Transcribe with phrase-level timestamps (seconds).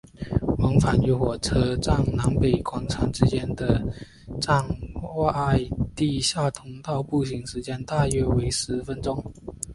[0.57, 3.79] 往返于火车站南北广场之间的
[4.41, 4.67] 站
[5.15, 5.61] 外
[5.95, 9.23] 地下通道步行时间大约为十分钟。